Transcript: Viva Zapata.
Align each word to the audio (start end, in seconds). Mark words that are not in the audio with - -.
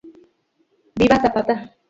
Viva 0.97 1.21
Zapata. 1.21 1.75